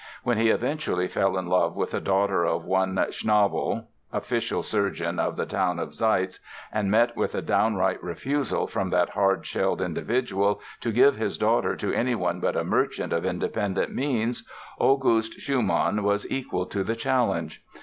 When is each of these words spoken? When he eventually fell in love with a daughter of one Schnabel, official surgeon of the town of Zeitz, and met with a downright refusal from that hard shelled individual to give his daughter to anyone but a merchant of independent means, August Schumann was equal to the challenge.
When 0.23 0.39
he 0.39 0.49
eventually 0.49 1.07
fell 1.07 1.37
in 1.37 1.45
love 1.45 1.75
with 1.75 1.93
a 1.93 1.99
daughter 2.01 2.43
of 2.43 2.65
one 2.65 2.95
Schnabel, 3.11 3.85
official 4.11 4.63
surgeon 4.63 5.19
of 5.19 5.35
the 5.35 5.45
town 5.45 5.77
of 5.77 5.93
Zeitz, 5.93 6.39
and 6.73 6.89
met 6.89 7.15
with 7.15 7.35
a 7.35 7.41
downright 7.43 8.01
refusal 8.01 8.65
from 8.65 8.89
that 8.89 9.09
hard 9.09 9.45
shelled 9.45 9.79
individual 9.79 10.59
to 10.79 10.91
give 10.91 11.17
his 11.17 11.37
daughter 11.37 11.75
to 11.75 11.93
anyone 11.93 12.39
but 12.39 12.55
a 12.57 12.63
merchant 12.63 13.13
of 13.13 13.27
independent 13.27 13.93
means, 13.93 14.49
August 14.79 15.33
Schumann 15.39 16.01
was 16.01 16.25
equal 16.31 16.65
to 16.65 16.83
the 16.83 16.95
challenge. 16.95 17.63